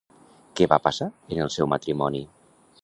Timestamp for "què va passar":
0.59-1.09